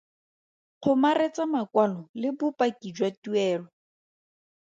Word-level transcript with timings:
Kgomaretsa 0.77 1.43
makwalo 1.53 1.99
le 2.19 2.29
bopaki 2.37 2.87
jwa 2.95 3.09
tuelo. 3.21 3.67